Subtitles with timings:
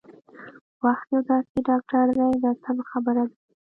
[0.83, 3.35] وخت یو داسې ډاکټر دی دا سمه خبره ده.